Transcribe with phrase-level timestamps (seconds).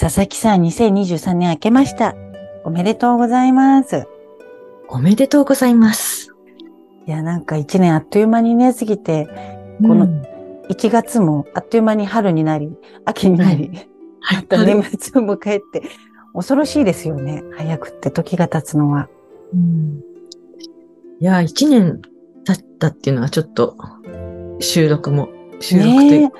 [0.00, 2.14] 佐々木さん、2023年明けました。
[2.64, 4.08] おめでとうございます。
[4.88, 6.34] おめでとうございます。
[7.06, 9.28] いや、なんか一年あっという間にね、過ぎて、
[9.82, 10.22] このうん
[10.70, 12.72] 1月もあっという間に春になり、
[13.04, 13.68] 秋になり、
[14.22, 15.82] はいまた年末を迎えて、
[16.32, 17.42] 恐ろしいですよね。
[17.58, 19.10] 早くって時が経つのは。
[19.52, 20.00] うん
[21.20, 22.00] いや、一年
[22.46, 23.76] 経ったっていうのはちょっと
[24.60, 25.28] 収録も、
[25.60, 26.32] 収録というね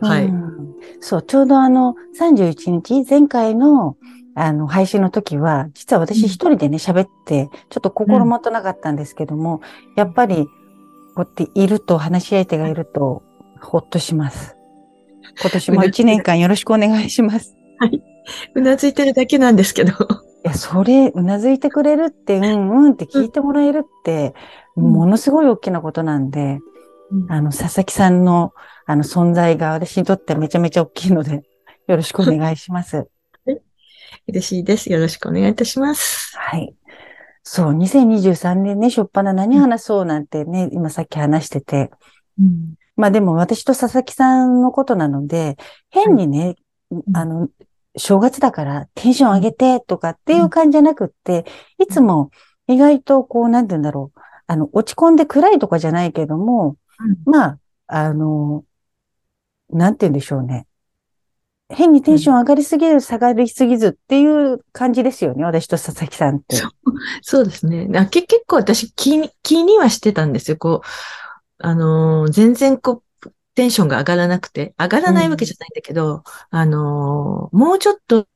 [0.00, 0.24] か、はい。
[0.24, 0.61] うん
[1.00, 3.96] そう、ちょうどあの、31日、前回の、
[4.34, 9.60] あの、配信の時は、実は私一人でね、喋って、ちょっと心もとなかったんですけども、
[9.96, 10.50] やっぱり、こ
[11.16, 13.22] うやっていると、話し相手がいると、
[13.60, 14.56] ほっとします。
[15.40, 17.56] 今年も一年間よろしくお願いします。
[18.54, 19.92] うなずいてるだけなんですけど。
[19.92, 19.94] い
[20.44, 24.34] や、それ、うなずいてくれるって、うんうんって聞いてもらえるって、
[24.76, 26.58] うんものすごい大きなことなんで、
[27.28, 28.52] あの、佐々木さんの、
[28.86, 31.42] あの、存在が私にとってめちゃめちゃ大きいので、
[31.86, 33.08] よろしくお願いします。
[34.28, 34.90] 嬉しいです。
[34.90, 36.36] よろしくお願いいたします。
[36.38, 36.74] はい。
[37.42, 41.90] そう、2023年ね、しょっぱな何話そうなんてね、今さっき話してて。
[42.38, 45.56] うんまあでも私と佐々木さんのことなので、
[45.90, 46.56] 変にね、
[46.92, 47.48] んあの、
[47.96, 51.44] 正月だからテンション上げてとかっていう感じじゃなくって、
[51.78, 52.30] いつも
[52.66, 54.20] 意外とこう、なんて言うんだろう。
[54.46, 56.76] あの、落ち込んで暗いとかじゃないけども、
[57.24, 58.64] まあ、あの、
[59.70, 60.66] なんて言うんでしょうね。
[61.70, 65.44] 変にテンション上がりすぎる、下がりすぎずっていう感じですよね。
[65.44, 66.56] 私と佐々木さんって。
[66.56, 66.72] そう
[67.22, 67.88] そうですね。
[67.98, 70.58] あけ結構私気に、気にはしてたんですよ。
[70.58, 70.86] こう、
[71.58, 78.26] あのー全然こう、テンションが上がらなくて、上がらないわけじゃないんだけど、あのーもうちょっと、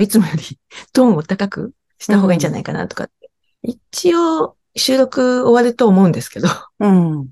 [0.00, 0.58] いつもより
[0.92, 3.30] トーンを高くした方がいいんじゃないかなとかって。
[3.62, 6.48] 一応、収録終わると思うんですけど。
[6.80, 7.30] うん。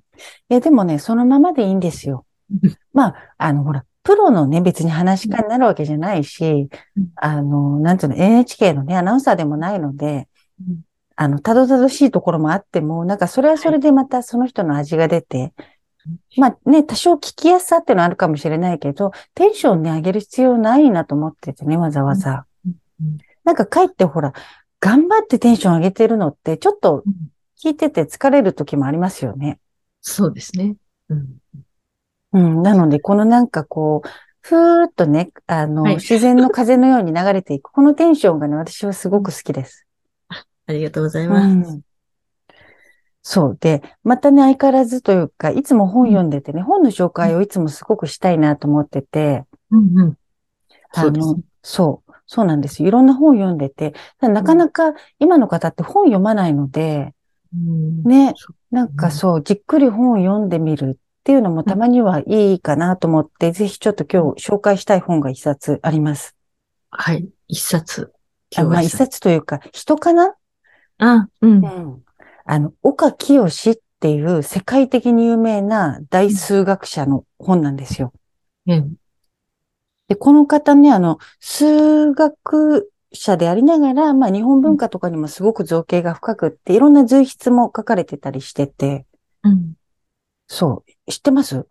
[0.48, 2.26] いや、でもね、そのままでいいんですよ。
[2.50, 2.76] うん。
[2.92, 10.28] まあ、あの、ほら、プロのね、別に話し家になるわけじゃないしうん、あの、なんていうの、NHK のね、アナウンサーでもないので
[10.60, 10.80] うん、
[11.16, 15.52] あの、たどたどしいところもあっても、なんかそれはそれでまたその人の味が出て、
[16.36, 22.44] まあね、多少聞きやすさっていうのはあるかもしれないけど、テンションね、上げる必要ないなと思っててね、わざわざ。
[23.42, 24.32] なんかかえってほら、
[24.80, 27.12] 頑張ってテンション上げてるのって、ちょっとうん。
[27.62, 29.58] 聞いてて疲れる時もありますよね。
[30.06, 30.76] そうですね。
[31.08, 31.36] うん。
[32.32, 32.62] うん。
[32.62, 34.08] なので、このなんかこう、
[34.42, 39.86] ふーっとね、あの、はい自然の風のように流れていく、このテンションがね、私はすごく好きです。
[40.66, 41.76] ありがとうございうます。
[41.76, 41.80] ん。
[43.22, 43.58] そう。
[43.58, 50.18] で、またね、相変わらずというか、いつも本読んでてね、本の紹介をいつもすごくしたいなと思ってて、うんうん。
[50.92, 52.82] あのそうそう、なんです。
[52.82, 57.14] いろんな本読んでて、なかなか今の方って本読まないので、
[57.54, 58.34] うんね、
[58.74, 66.34] なんかそう、じっくり本を読んでみるっていうのもたまにはいいかなと思って、ぜひちょっと今日紹介したい本が一冊あります。
[66.90, 67.28] はい。
[67.46, 68.12] 一冊。
[68.56, 70.34] あまあ一冊というか、人かな？
[70.98, 71.58] あ、うん。
[71.60, 72.02] ん。
[72.44, 78.12] あの、岡清っていう世界的に有名な大数学者の本なんですよ。
[78.66, 78.96] うん。
[80.08, 89.06] で、この方ね、あの、数学者でありながら、まあ日本文化とかにもすごく造形が深くって、いろんな随筆も書かれてたりしてて、
[89.42, 89.74] うん。
[90.46, 91.66] そう、知ってます？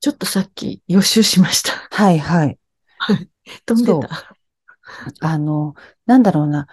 [0.00, 1.72] ちょっとさっき予習しました。
[1.90, 2.58] はいはい。
[3.66, 4.36] 飛んでそうた。
[5.20, 5.74] あの、
[6.06, 6.66] なんだろうな。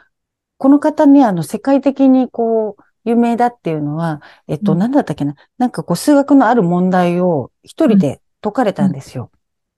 [0.57, 5.35] この方ね、あの、世界的にこう、有名だっていうのは、えっと、うんなんだったっけな？
[5.57, 9.31] なんかこう、数学のある問題を一人で解かれたんですよ。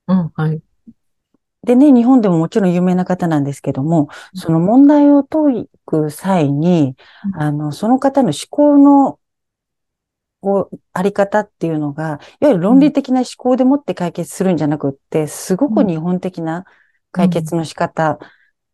[0.07, 0.61] うん、はい。
[1.63, 6.95] でね、日本でももちろん有名な方なんですけども、その問題を解く際に、
[7.33, 7.41] うん。
[7.41, 9.19] あの、その方の思考の、
[10.41, 16.65] こう、あり方っていうのが、いわゆる論理的な思考でもって解決するんじゃなくって、すごく日本的な
[17.11, 18.19] 解決の仕方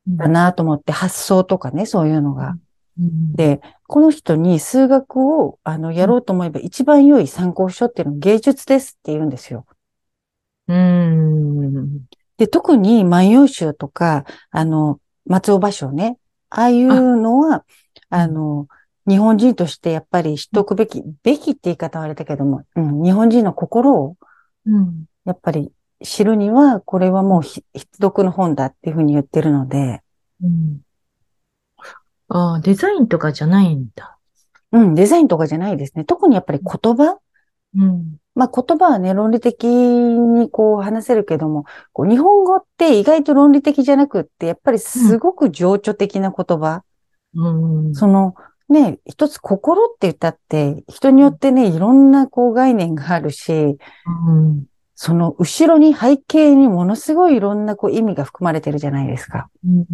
[0.07, 2.57] だなと思って、発想とかね、そういうのが。
[3.00, 9.68] うん、で、この人に数学を、あの、やろうと思えば一番良い参考書っていうのは芸術ですって言うんですよ。
[10.68, 12.07] うん。
[12.39, 16.18] で、特に万葉集とか、あの、松尾芭蕉ね、
[16.50, 17.65] ああいうのは、
[18.09, 18.68] あの、
[19.07, 24.15] 日本人としてやっぱり知っておくべき、べきって言い方はあれだけども、うん、日本人の心を、
[24.65, 25.06] うん。
[25.25, 25.71] やっぱり
[26.01, 27.63] 知るには、これはもう必
[28.01, 30.01] 読の本だっていうふうに言ってるので。
[30.41, 30.80] うん。
[32.30, 34.18] ああ、デザインとかじゃないんだ。
[34.71, 36.06] うん、デザインとかじゃないですね。
[36.06, 37.18] 特にやっぱり言葉
[37.75, 38.15] うん。
[38.35, 46.83] まあ言葉はね、論理的にこう話せるけども、こう日本語って意外と論理的じゃなくって、やっぱりすごく情緒的な言葉。
[47.35, 48.35] うん、その、
[48.69, 54.65] ね、一つ心って言ったって、人によってね、いろんなこう概念があるし、うん、
[54.95, 59.49] その後ろに背景にものすごいいろんなこう意味が含まれてるじゃないですか。
[59.65, 59.85] うん、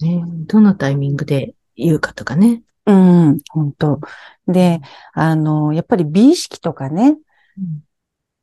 [0.00, 2.62] ね、どのタイミングで言うかとかね。
[2.86, 4.00] うん、本当
[4.48, 4.80] で、
[5.12, 7.16] あの、やっぱり美意識とかね、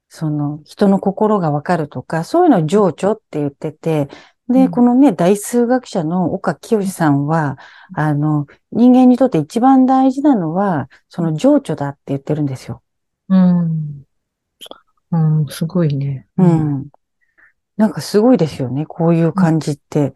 [0.09, 4.07] その人の心がわかるとか、そういうのを情緒って言ってて、
[4.49, 7.57] で、うん、このね、大数学者の岡清さんは、
[7.93, 12.81] あの、人間にとって一番大事なのは、その情緒だって言ってるんですよ。
[13.29, 14.03] うん。
[15.11, 16.27] うん、すごいね。
[16.37, 16.87] うん。
[17.75, 20.13] なんかすごいですよね、こういう感じって。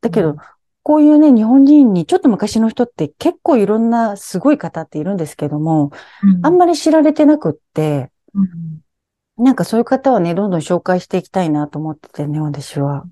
[0.00, 0.36] だけど、
[0.82, 5.92] こういうね、日本人に、ちょっと昔の人って結構いろんなすごい方っているんですけども、
[6.22, 13.04] うん、あんまり知られてなくって、うん、なんかそういう方はね、どんどん紹介していきたいなと思っててね、私は。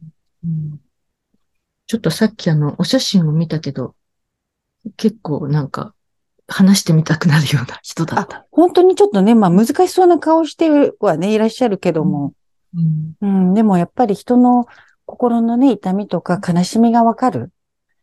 [0.44, 0.80] うん、
[1.86, 3.94] ちょっとさっきあの、お写真を見たけど、
[4.96, 5.94] 結構なんか、
[6.48, 8.46] 話してみたくなるような人だった。
[8.50, 10.68] 本当にちょっとね、まあ難しそうな顔して
[11.00, 12.34] はね、いらっしゃるけども。
[12.74, 14.66] うん、うん、でもやっぱり人の
[15.06, 17.52] 心のね、痛みとか悲しみがわかる。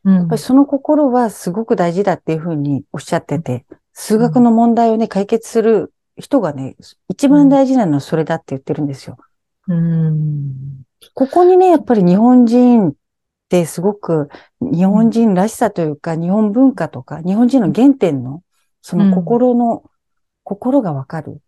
[0.04, 6.76] うん、やっぱりその心はすごく大事だっていうふうにおっしゃってて、数学の問題をね、解決する人がね、
[7.08, 9.18] 一番大事なのはそれだって言ってるんですよ。
[9.68, 10.84] うん、
[11.14, 12.94] ここにね、やっぱり日本人っ
[13.50, 14.30] てすごく
[14.62, 18.44] 日本人らしさというか、日本文化とか、日本人の原点の、
[18.82, 19.90] その心の、うん、
[20.44, 21.42] 心がわかる。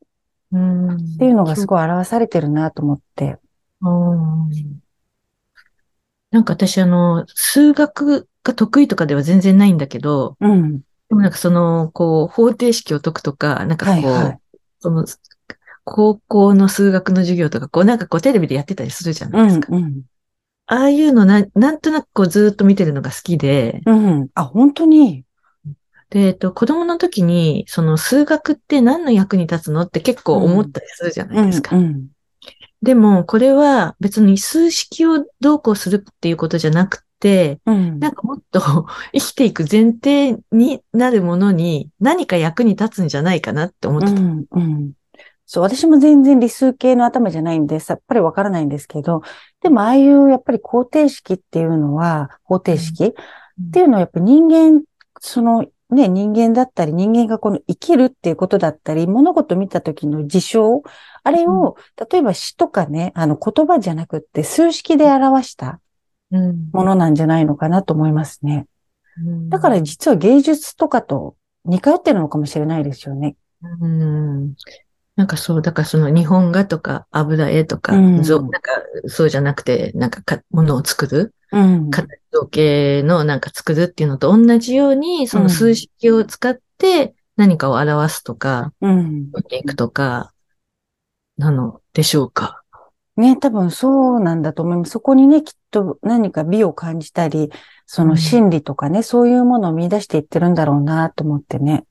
[0.53, 3.39] っていうのがすごい表されてるなと思って。
[6.31, 14.40] なんか私あの、数学が得意とかでは全然ないんだけど、うん、でもなんかその、こう、方程式を解くとか、なんかこう、はいはい、
[14.81, 15.05] その、
[15.83, 19.67] 高校の数学の授業とか、こうなんかこうテレビでやってたりするじゃないですか。
[19.75, 20.01] うんうん、
[20.67, 23.81] ああいうのな、なんとなくこうずっと見てるのが好きで。
[23.85, 24.27] うん。
[24.35, 25.23] あ、本当に？
[26.09, 31.75] で、えっと、子供の時に、その数学って何の役に立つのって結構思ったりするじゃないですか。
[31.75, 32.07] うんうんうん、
[32.81, 37.03] でも、これは別に数式をどうこうするっていうことじゃなくて、
[37.65, 38.59] うん、なんかもっと
[39.13, 44.13] 生きていく前提になるものに何か役に立つんじゃないかなって思ってた。
[44.13, 44.91] うんうん、
[45.45, 49.21] そう、私も全然理数系の頭じゃないんで、さっぱりわからないんですけど、
[49.61, 53.13] でもああいうやっぱり方程式っていうのは、方程式っ
[53.71, 54.83] ていうのはやっぱ人間、
[55.19, 60.83] そのね、人間だったり、人間がこの生きるっていうことだったり、物事見た時の事象、
[61.23, 61.75] あれを、
[62.09, 65.81] 例えば詩とかね、あの言葉じゃなくって数式で表した
[66.31, 68.67] ものなんじゃないのかなと思いますね。
[69.49, 71.35] だから実は芸術とかと
[71.65, 73.35] 似通ってるのかもしれないですよね。
[73.81, 74.55] うん、
[75.15, 78.49] なんかそう、だからその日本画とか油絵とか、うん、なんか
[79.07, 90.33] そうじゃなくて、なんかかものを作る、うん、形造形のなんか作るっていうのと同じように、その数式を使って何かを表すとか、うん、いくとか、
[91.37, 92.60] なのでしょうか。
[93.17, 94.91] ね、多分そうなんだと思います。
[94.91, 97.51] そこにね、きっと何か美を感じたり、
[97.85, 101.85] その心理とかね、うん、そういうものを見出していってるんだろうなと思ってね。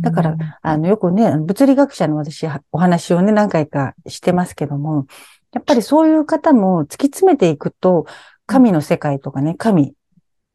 [0.00, 5.06] だから、あの、よくね、物理学者の私、お話をね、何回かしてますけども、
[5.52, 8.06] やっぱりそういう方も突き詰めていくと、
[8.46, 9.94] 神の世界とかね、神。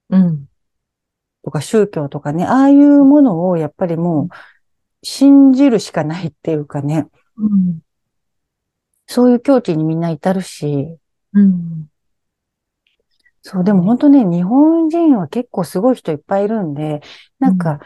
[0.10, 0.46] うん。
[1.44, 4.36] とか宗教とかね、ああいうものをやっぱりもう
[5.04, 7.08] 信じるしかないっていうかね。
[7.38, 7.80] うん、
[9.08, 10.98] そういう境地にみんな至るし。
[11.34, 11.90] うん、
[13.42, 17.02] そう、でも本当ね、日本人は結構すごい人いっぱいいるんで、
[17.40, 17.80] なんか、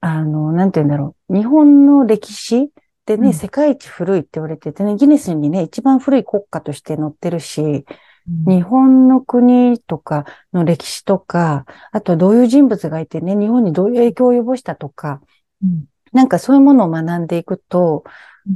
[0.00, 1.34] あの、なんて言うんだろう。
[1.34, 2.70] 日本の歴史
[3.06, 15.22] でね、うん、世界一古いって言われててね、ギネスにね、一番古い国家として載ってるし、うん、日本の国とかの歴史とか、あとどういう人物がいてね、日本にどういう影響を及ぼしたとか、
[15.62, 18.04] うん、なんかそういうものを学んでいくと、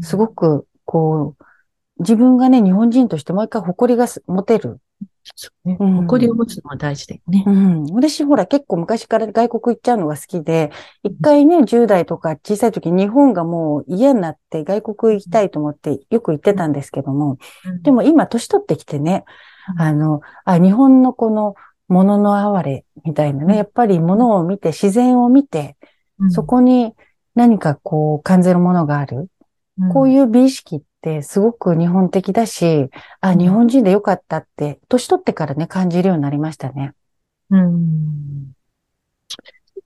[0.02, 1.44] すごく、こう、
[2.02, 4.78] 自分がね、日本人としてもう一回誇りが持てる
[5.64, 5.76] ね。
[5.78, 7.44] 誇りを持つのは大事だよね。
[7.46, 7.84] うん。
[7.94, 10.70] 私ほら結構昔から外国行っちゃうのが好きで、
[11.02, 19.24] 一回ね、10代とか小さい時日本がもう嫌になって外国行きたいと思ってよく行ってたんですけども、うん、でも今年取ってきてね、
[19.78, 21.54] あの、あ、日本のこの
[21.88, 25.76] 物の哀れみたいなね、やっぱり物を見て、自然を見て、
[26.30, 26.94] そこに
[27.34, 29.28] 何かこう感じるものがある。
[29.92, 32.88] こういう美意識ってすごく日本的だし、
[33.20, 36.94] あ、日本人でよかったって、年取ってからね、感じるようになりましたね。
[37.50, 38.52] うん。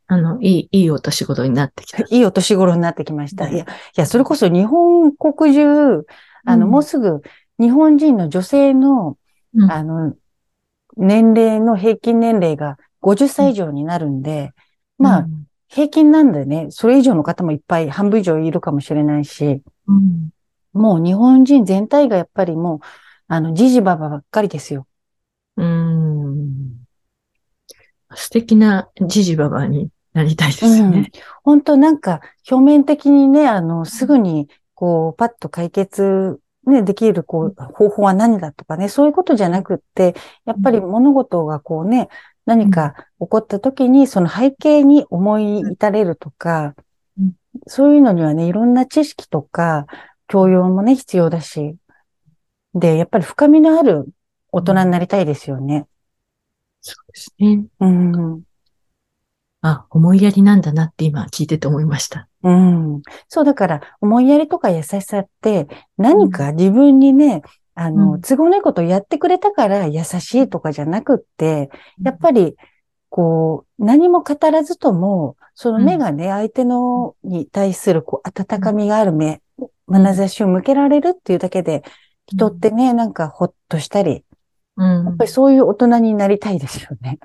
[0.09, 2.03] あの、いい、いいお年頃になってきた。
[2.11, 3.45] いいお年頃になってきました。
[3.45, 3.67] はいいや、い
[3.97, 6.07] や、それこそ日本国中、
[6.45, 7.23] あの、うんもうすぐ
[7.59, 9.17] 日本人の女性の、
[9.55, 10.15] うんあの、
[10.97, 14.53] 年齢の平均年齢が50歳以上になるんで、
[14.99, 15.27] まあ、
[15.77, 20.31] 平均なんでね、それ以上の方もいっぱい、半分以上いるかもしれないし、うん、
[20.73, 22.79] もう日本人全体がやっぱりもう、
[23.29, 24.87] あの、じじばばばっかりですよ。
[25.59, 26.77] うん。
[28.15, 31.11] 素敵なジジババになりたいですよね。
[31.45, 40.15] 本当なんか、表面的にね、あの、すぐに、こう、パッと解決、ね、できる、こう、方法は何だとかね、そういうことじゃなくって、
[40.47, 42.09] やっぱり物事がこうね、
[42.47, 46.75] 何か起こった時に、その背景に思い至れるとか
[47.19, 47.33] うん、
[47.67, 49.87] そういうのにはね、いろんな知識とか、
[50.29, 51.77] 教養もね、必要だし、
[52.75, 54.07] で、やっぱり深みのある
[54.53, 55.87] 大人になりたいですよね。
[56.81, 57.65] そうですね。
[57.81, 58.43] うん。
[59.63, 62.29] あ、思いやりなんだなって今聞いてて思いました。
[62.43, 63.03] うん。
[63.29, 67.43] そう、だから、思いやりとか優しさって、何か自分にね、
[67.77, 71.71] あの、うん都合のいいことをやってくれたから優しいとかじゃなくって、
[72.03, 72.57] やっぱり、
[73.11, 79.43] こう、何も語らずとも、その目がね、相手のに対する、こう、温かみがある目、
[79.89, 81.85] 眼差しを向けられるっていうだけで、
[82.27, 84.25] 人ってね、なんかほっとしたり、
[84.77, 87.19] うんやっぱりそういう大人になりたいですよね。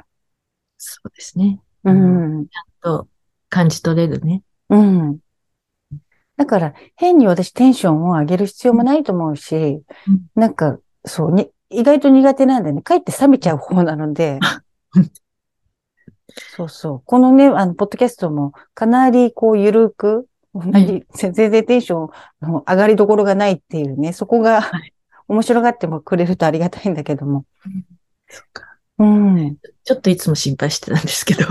[0.77, 1.60] そうですね。
[1.84, 2.48] うん。
[2.81, 3.08] と
[3.50, 4.43] 感じ取れるね。
[4.70, 5.20] うん。
[6.38, 14.40] だから、変に私テンションを上げる必要もないと思うし、うんなんか、そうに、意外と苦手なんでね、かえって冷めちゃう方なので
[14.96, 15.12] うん、
[16.56, 17.04] そうそう。
[17.06, 22.12] このね、あの、ポッドキャストも、かなりこう、ゆるく、い全然テンショ
[22.46, 24.94] ンの上がりどころがないっていうね、そこがはい
[25.32, 27.46] 面白がってもくれるとありがたいんだけども。
[28.28, 28.76] そっか。
[28.98, 29.56] うん。
[29.86, 31.46] ちょっといつも心配してたんですけど。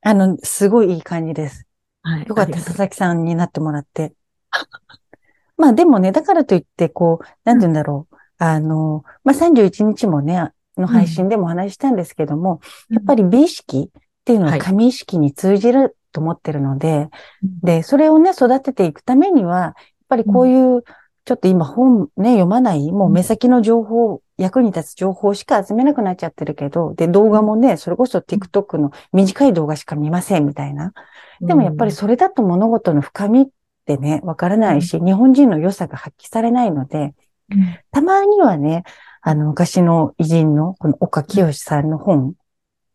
[0.00, 1.67] あの、すごいいい感じです。
[2.08, 2.26] はい。
[2.26, 4.14] よかった、佐々木さんになってもらって。
[5.58, 8.16] まあでもね、だからといって、こう、なんて言うんだろう。
[8.38, 12.60] あの、まあ31日もね、の配信でもお話ししたんですけども、
[12.90, 17.08] うんやっぱり美意識っていうのははい神意識に通じると思ってるので、
[17.42, 19.74] うんで、それをね、育てていくためには、やっ
[20.08, 20.84] ぱりこういう、
[21.24, 30.92] ちょっと今本ね、読まない、もう目先の情報、役に立つ情報しか集めなくなっちゃってるけど、で、動画もね、それこそ TikTok の短い動画しか見ませんみたいな。
[31.40, 33.46] でもやっぱりそれだと物事の深みっ
[33.84, 37.14] てね、わからないし、日本人の良さが発揮されないので、
[37.50, 37.78] うん。
[37.90, 38.84] たまにはね、
[39.22, 42.34] あの、昔の偉人の、この岡清さんの本、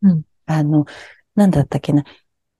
[0.02, 0.22] うん。
[0.46, 0.86] あの、
[1.34, 2.04] なんだったっけな、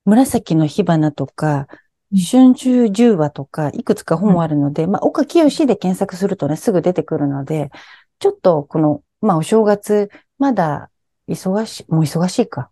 [0.05, 1.69] 紫の火花とか、
[2.13, 2.19] うん。
[2.19, 7.71] 春秋十話とか、いくつか本あるので、まあ、岡清で検索するとね、すぐ出てくるので、
[8.19, 10.91] ちょっとこの、まあ、お正月、まだ
[11.29, 12.71] 忙しい、もう忙しいか。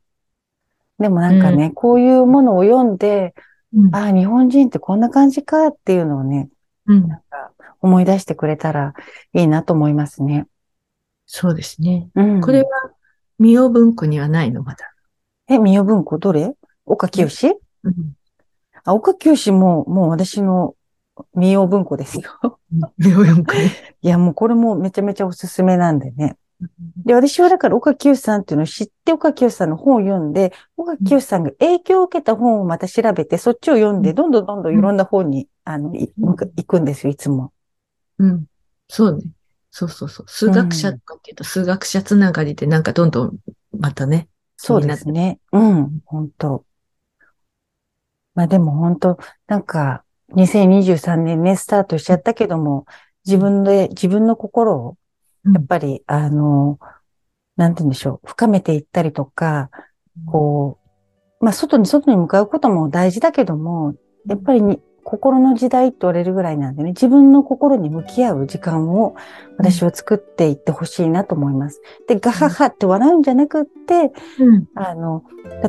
[0.98, 3.34] でもなんかね、こういうものを読んで、
[3.74, 6.50] うんああ、日本人ってこんな感じかっていうのをね、
[6.86, 7.08] うん
[7.80, 8.94] 思い出してくれたら
[9.32, 10.46] いいなと思いますね。
[11.26, 12.08] そうですね。
[12.14, 12.40] うん。
[12.40, 12.68] これは、
[13.40, 14.94] ミオ文庫にはないの、まだ。
[15.48, 16.54] え、宮文庫どれ？
[16.86, 17.26] 岡清
[17.82, 17.94] うん
[18.84, 20.76] あ、岡清も、もう私の
[21.34, 22.58] 民謡文庫ですよ。
[22.98, 23.70] ミオ文庫ね。
[24.02, 26.36] いや、もうこれもめちゃめちゃおすすめなんでね。
[27.04, 37.52] で、私はだから岡清さんっていうのを知って岡清さんの本を読んで、岡清さんが影響を受けた本をまた調べて、そっちを読んで、うんどんどんどんどんいろんな本に、あの、行くんですよ、いつも。
[38.18, 38.46] うん。
[38.88, 39.24] そうね。
[39.70, 40.26] そうそうそう。
[40.28, 43.38] 数学者とかっていうと、数学者つながりでなんかどんどん、
[43.78, 44.28] またね。
[44.56, 45.40] そうですね。
[45.50, 46.64] うん、本当
[48.34, 52.86] まあでも本当なんか、2023年ね、スタートしちゃったけども、
[53.24, 54.96] 自分で、自分の心を、
[55.44, 55.52] うん。
[55.54, 56.78] やっぱり、あの、
[57.56, 59.70] なんて言うんでしょう、深めていったりとか、
[60.26, 60.78] こ
[61.40, 63.94] う、まあ外に外に向かうことも大事だけども、
[64.26, 69.16] やっぱりに心の時代って言われるぐらいなんでね、自分の心に向き合う時間を
[69.58, 71.80] 私は作っていってほしいなと思います。
[72.06, 74.66] で、ガハハって笑うんじゃなくって、うん。
[74.74, 75.24] あの、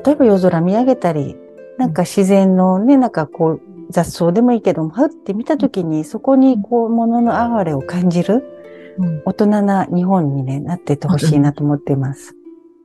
[0.05, 1.36] 例えば夜空見上げたり、
[1.77, 3.62] なんか自然のね、なんかこう
[3.93, 8.43] 雑草でもいいけども、はって見たときにそこにこう物の哀れを感じる
[8.97, 12.35] うん大人な日本にね、なっててほしいなと思っています。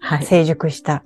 [0.01, 0.25] はい。
[0.25, 1.05] 成熟した。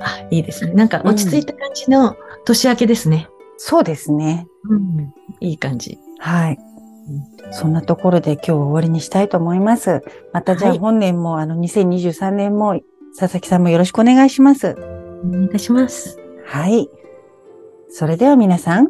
[0.00, 0.72] あ、いいですね。
[0.72, 3.28] なんか落ち着いた感じの年明けですね。
[3.56, 4.46] そうですね。
[4.68, 5.14] うん。
[5.40, 5.98] いい感じ。
[6.18, 6.58] はい。
[7.50, 10.02] そんなところで今日は終わりにしたいと思います。
[10.32, 12.80] またじゃあはい本年も、あの2023年も
[13.18, 14.76] 佐々木さんもよろしくお願いします。
[15.24, 16.18] お願いします。
[16.46, 16.88] はい。
[17.94, 18.88] それでは皆さん、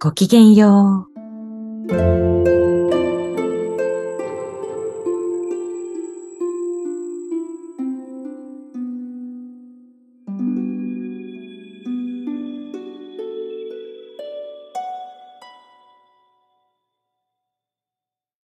[0.00, 1.06] ごきげんよ
[1.88, 2.51] う。